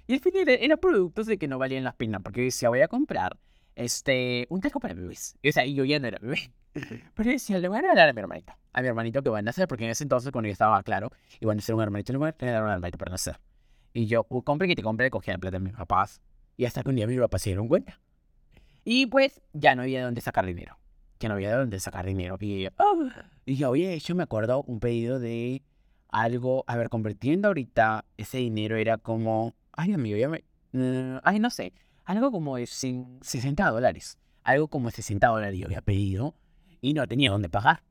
Y 0.07 0.13
al 0.13 0.19
final 0.19 0.47
eran 0.49 0.77
productos 0.79 1.27
de 1.27 1.37
que 1.37 1.47
no 1.47 1.57
valían 1.57 1.83
la 1.83 1.93
pena, 1.93 2.19
porque 2.19 2.41
decía, 2.41 2.69
voy 2.69 2.81
a 2.81 2.87
comprar 2.87 3.37
este, 3.75 4.47
un 4.49 4.61
taco 4.61 4.79
para 4.79 4.93
bebés. 4.93 5.35
Y, 5.41 5.49
o 5.49 5.51
sea, 5.51 5.65
yo 5.65 5.83
ya 5.85 5.99
no 5.99 6.07
era 6.07 6.19
bebé. 6.19 6.53
Pero 7.15 7.29
decía, 7.29 7.59
le 7.59 7.67
voy 7.67 7.79
a 7.79 7.81
regalar 7.81 8.09
a 8.09 8.13
mi 8.13 8.19
hermanito. 8.19 8.53
A 8.73 8.81
mi 8.81 8.87
hermanito 8.87 9.21
que 9.21 9.29
va 9.29 9.39
a 9.39 9.41
nacer, 9.41 9.67
porque 9.67 9.85
en 9.85 9.91
ese 9.91 10.03
entonces, 10.03 10.31
cuando 10.31 10.47
yo 10.47 10.53
estaba 10.53 10.81
claro, 10.83 11.09
iban 11.39 11.57
a 11.57 11.61
ser 11.61 11.75
un 11.75 11.81
hermanito, 11.81 12.13
le 12.13 12.19
voy 12.19 12.29
a 12.29 12.35
regalar 12.37 12.63
a 12.63 12.65
un 12.65 12.71
hermanito 12.71 12.97
para 12.97 13.11
nacer. 13.11 13.39
Y 13.93 14.05
yo, 14.05 14.25
uh, 14.29 14.41
compré 14.41 14.67
que 14.67 14.75
te 14.75 14.83
compré, 14.83 15.09
cogía 15.09 15.33
la 15.33 15.39
plata 15.39 15.57
de 15.57 15.63
mis 15.63 15.73
papás. 15.73 16.21
Y 16.55 16.65
hasta 16.65 16.83
que 16.83 16.89
un 16.89 16.95
día 16.95 17.07
mis 17.07 17.19
papás 17.19 17.41
se 17.41 17.49
dieron 17.49 17.67
cuenta. 17.67 17.99
Y 18.83 19.07
pues 19.07 19.41
ya 19.53 19.75
no 19.75 19.81
había 19.81 19.99
de 19.99 20.05
dónde 20.05 20.21
sacar 20.21 20.45
dinero. 20.45 20.77
Ya 21.21 21.29
no 21.29 21.35
había 21.35 21.51
de 21.51 21.57
dónde 21.57 21.79
sacar 21.79 22.07
dinero. 22.07 22.35
Y 22.39 22.63
yo, 22.63 22.69
oh. 22.79 23.07
y 23.45 23.55
yo 23.55 23.69
oye, 23.69 23.99
yo 23.99 24.15
me 24.15 24.23
acuerdo 24.23 24.63
un 24.63 24.79
pedido 24.79 25.19
de 25.19 25.61
algo. 26.09 26.63
A 26.65 26.75
ver, 26.75 26.89
convirtiendo 26.89 27.47
ahorita 27.47 28.05
ese 28.17 28.39
dinero 28.39 28.75
era 28.75 28.97
como. 28.97 29.53
Ay, 29.71 29.93
amigo, 29.93 30.17
ya 30.17 30.29
me. 30.29 30.43
Uh, 30.73 31.19
ay, 31.23 31.39
no 31.39 31.51
sé. 31.51 31.73
Algo 32.05 32.31
como 32.31 32.57
de 32.57 32.65
60 32.65 33.69
dólares. 33.69 34.17
Algo 34.43 34.67
como 34.67 34.89
60 34.89 35.27
dólares 35.27 35.59
yo 35.59 35.67
había 35.67 35.81
pedido. 35.81 36.33
Y 36.81 36.93
no 36.93 37.07
tenía 37.07 37.29
dónde 37.29 37.49
pagar. 37.49 37.83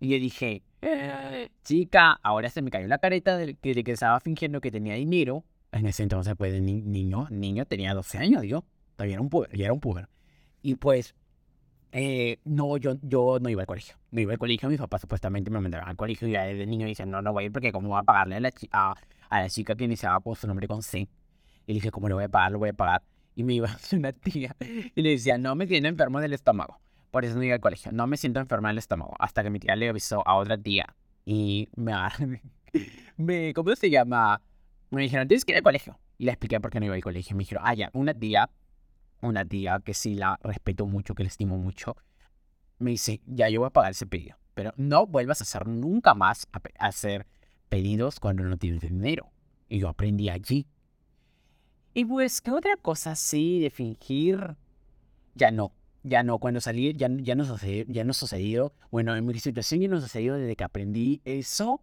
Y 0.00 0.08
yo 0.08 0.18
dije, 0.18 0.62
eh, 0.80 1.50
chica, 1.62 2.18
ahora 2.22 2.48
se 2.48 2.62
me 2.62 2.70
cayó 2.70 2.88
la 2.88 2.96
careta 2.96 3.36
de 3.36 3.56
que, 3.56 3.84
que 3.84 3.92
estaba 3.92 4.18
fingiendo 4.20 4.62
que 4.62 4.70
tenía 4.70 4.94
dinero. 4.94 5.44
En 5.72 5.84
ese 5.84 6.02
entonces, 6.02 6.34
pues, 6.38 6.58
niño, 6.62 7.28
niño, 7.30 7.66
tenía 7.66 7.92
12 7.92 8.16
años, 8.16 8.42
yo. 8.44 8.64
Todavía 8.96 9.14
era 9.14 9.22
un 9.22 9.28
puber, 9.28 9.54
ya 9.54 9.66
era 9.66 9.74
un 9.74 9.80
puber. 9.80 10.08
Y 10.62 10.76
pues, 10.76 11.14
eh, 11.92 12.38
no, 12.44 12.76
yo, 12.76 12.94
yo 13.02 13.38
no 13.40 13.48
iba 13.48 13.62
al 13.62 13.66
colegio. 13.66 13.96
No 14.10 14.20
iba 14.20 14.32
al 14.32 14.38
colegio, 14.38 14.68
mis 14.68 14.78
papás 14.78 15.00
supuestamente 15.00 15.50
me 15.50 15.60
mandaron 15.60 15.88
al 15.88 15.96
colegio 15.96 16.28
y 16.28 16.32
desde 16.32 16.66
niño 16.66 16.86
dicen, 16.86 17.10
no, 17.10 17.22
no 17.22 17.32
voy 17.32 17.44
a 17.44 17.46
ir 17.46 17.52
porque 17.52 17.72
cómo 17.72 17.88
voy 17.88 17.98
a 17.98 18.02
pagarle 18.02 18.36
a 18.36 18.40
la, 18.40 18.50
a, 18.72 18.94
a 19.28 19.40
la 19.40 19.48
chica 19.48 19.74
que 19.74 19.84
iniciaba 19.84 20.20
con 20.20 20.36
su 20.36 20.46
nombre 20.46 20.68
con 20.68 20.82
C. 20.82 20.98
Y 20.98 21.08
le 21.66 21.74
dije, 21.74 21.90
¿cómo 21.90 22.08
le 22.08 22.14
voy 22.14 22.24
a 22.24 22.28
pagar? 22.28 22.52
Lo 22.52 22.58
voy 22.58 22.70
a 22.70 22.72
pagar. 22.72 23.02
Y 23.34 23.44
me 23.44 23.54
iba 23.54 23.76
una 23.92 24.12
tía 24.12 24.56
y 24.94 25.02
le 25.02 25.10
decía, 25.10 25.38
no, 25.38 25.54
me 25.54 25.66
tiene 25.66 25.88
enfermo 25.88 26.20
del 26.20 26.32
estómago. 26.32 26.80
Por 27.10 27.24
eso 27.24 27.36
no 27.36 27.42
iba 27.42 27.54
al 27.54 27.60
colegio. 27.60 27.90
No 27.92 28.06
me 28.06 28.16
siento 28.16 28.40
enferma 28.40 28.68
del 28.68 28.78
estómago. 28.78 29.14
Hasta 29.18 29.42
que 29.42 29.50
mi 29.50 29.58
tía 29.58 29.74
le 29.74 29.88
avisó 29.88 30.26
a 30.26 30.36
otra 30.36 30.56
tía. 30.58 30.94
Y 31.24 31.68
me, 31.74 31.92
me 33.16 33.52
¿cómo 33.54 33.74
se 33.74 33.90
llama? 33.90 34.40
Me 34.90 35.02
dijeron, 35.02 35.26
tienes 35.28 35.44
que 35.44 35.52
ir 35.52 35.56
al 35.56 35.62
colegio. 35.62 35.98
Y 36.18 36.24
le 36.24 36.32
expliqué 36.32 36.60
por 36.60 36.70
qué 36.70 36.78
no 36.80 36.86
iba 36.86 36.94
al 36.94 37.02
colegio. 37.02 37.36
Me 37.36 37.42
dijeron, 37.42 37.64
ah, 37.66 37.74
ya, 37.74 37.90
una 37.94 38.14
tía, 38.14 38.48
una 39.20 39.44
tía 39.44 39.80
que 39.84 39.94
sí 39.94 40.14
la 40.14 40.38
respeto 40.42 40.86
mucho, 40.86 41.14
que 41.14 41.22
la 41.22 41.28
estimo 41.28 41.58
mucho, 41.58 41.96
me 42.78 42.92
dice, 42.92 43.20
ya 43.26 43.48
yo 43.48 43.60
voy 43.60 43.68
a 43.68 43.70
pagar 43.70 43.92
ese 43.92 44.06
pedido. 44.06 44.36
Pero 44.54 44.72
no 44.76 45.06
vuelvas 45.06 45.40
a 45.40 45.44
hacer 45.44 45.66
nunca 45.66 46.14
más 46.14 46.46
hacer 46.78 47.26
pedidos 47.68 48.20
cuando 48.20 48.42
no 48.42 48.56
tienes 48.56 48.80
dinero. 48.80 49.30
Y 49.68 49.78
yo 49.78 49.88
aprendí 49.88 50.28
allí. 50.28 50.66
Y 51.94 52.04
pues, 52.04 52.40
¿qué 52.40 52.50
otra 52.50 52.76
cosa 52.76 53.14
sí 53.14 53.60
de 53.60 53.70
fingir? 53.70 54.56
Ya 55.34 55.50
no. 55.50 55.72
Ya 56.02 56.22
no, 56.22 56.38
cuando 56.38 56.60
salí, 56.60 56.94
ya, 56.94 57.08
ya, 57.10 57.34
no 57.34 57.44
sucedió, 57.44 57.84
ya 57.86 58.04
no 58.04 58.14
sucedido. 58.14 58.72
Bueno, 58.90 59.14
en 59.14 59.26
mi 59.26 59.38
situación 59.38 59.80
ya 59.80 59.88
no 59.88 60.00
sucedido 60.00 60.36
desde 60.36 60.56
que 60.56 60.64
aprendí 60.64 61.20
eso 61.24 61.82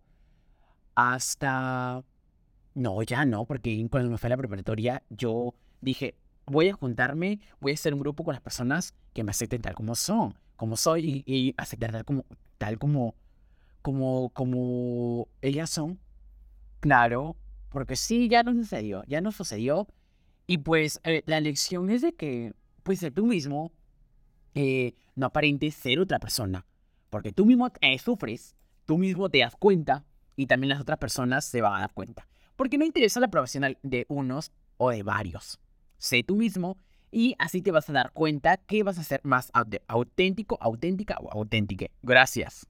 hasta... 0.95 2.03
No, 2.73 3.01
ya 3.03 3.25
no, 3.25 3.45
porque 3.45 3.87
cuando 3.89 4.09
me 4.09 4.17
fui 4.17 4.27
a 4.27 4.29
la 4.29 4.37
preparatoria, 4.37 5.03
yo 5.09 5.53
dije, 5.81 6.15
voy 6.47 6.69
a 6.69 6.73
juntarme, 6.73 7.39
voy 7.59 7.71
a 7.73 7.75
hacer 7.75 7.93
un 7.93 7.99
grupo 7.99 8.23
con 8.23 8.33
las 8.33 8.41
personas 8.41 8.93
que 9.13 9.23
me 9.23 9.31
acepten 9.31 9.61
tal 9.61 9.75
como 9.75 9.95
son, 9.95 10.33
como 10.55 10.77
soy, 10.77 11.23
y, 11.25 11.33
y 11.33 11.53
aceptar 11.57 11.91
tal 11.91 12.05
como, 12.05 12.25
tal 12.57 12.79
como, 12.79 13.15
como, 13.81 14.29
como 14.29 15.27
ellas 15.41 15.69
son. 15.69 15.99
Claro, 16.79 17.35
Porque 17.69 17.95
sí, 17.95 18.29
ya 18.29 18.43
no 18.43 18.53
sucedió, 18.53 19.03
ya 19.07 19.21
no 19.21 19.31
sucedió. 19.31 19.87
Y 20.47 20.59
pues 20.59 21.01
eh, 21.03 21.23
la 21.25 21.41
lección 21.41 21.89
es 21.89 22.01
de 22.01 22.13
que, 22.13 22.53
pues 22.83 22.99
ser 22.99 23.13
tú 23.13 23.25
mismo, 23.25 23.73
eh, 24.55 24.95
no 25.15 25.27
aparentes 25.27 25.75
ser 25.75 25.99
otra 25.99 26.19
persona. 26.19 26.65
Porque 27.09 27.33
tú 27.33 27.45
mismo 27.45 27.69
eh, 27.81 27.99
sufres, 27.99 28.55
tú 28.85 28.97
mismo 28.97 29.29
te 29.29 29.39
das 29.39 29.55
cuenta 29.55 30.05
y 30.35 30.47
también 30.47 30.69
las 30.69 30.81
otras 30.81 30.97
personas 30.97 31.45
se 31.45 31.61
van 31.61 31.75
a 31.75 31.79
dar 31.81 31.93
cuenta. 31.93 32.27
Porque 32.55 32.77
no 32.77 32.85
interesa 32.85 33.19
la 33.19 33.27
aprobación 33.27 33.77
de 33.83 34.05
unos 34.07 34.51
o 34.77 34.89
de 34.89 35.03
varios. 35.03 35.59
Sé 35.97 36.23
tú 36.23 36.35
mismo 36.35 36.77
y 37.11 37.35
así 37.39 37.61
te 37.61 37.71
vas 37.71 37.89
a 37.89 37.93
dar 37.93 38.11
cuenta 38.11 38.57
que 38.57 38.83
vas 38.83 38.97
a 38.97 39.03
ser 39.03 39.21
más 39.23 39.51
auténtico, 39.87 40.57
auténtica 40.61 41.17
o 41.19 41.31
auténtica. 41.31 41.87
Gracias. 42.03 42.65